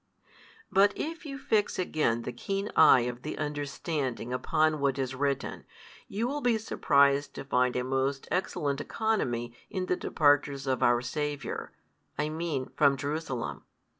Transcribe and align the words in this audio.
But 0.71 0.93
if 0.97 1.27
you 1.27 1.37
fix 1.37 1.77
again 1.77 2.23
the 2.23 2.31
keen 2.33 2.71
eye 2.75 3.01
of 3.01 3.21
the 3.21 3.37
understanding 3.37 4.33
upon 4.33 4.79
what 4.79 4.97
is 4.97 5.13
written, 5.13 5.63
you 6.07 6.27
will 6.27 6.41
be 6.41 6.57
surprised 6.57 7.35
to 7.35 7.43
find 7.45 7.75
a 7.75 7.83
most 7.83 8.27
excellent 8.31 8.81
economy 8.81 9.53
in 9.69 9.85
the 9.85 9.95
departures 9.95 10.65
of 10.65 10.81
our 10.81 11.03
Saviour, 11.03 11.71
I 12.17 12.29
mean 12.29 12.71
from 12.75 12.97
Jerusalem. 12.97 13.63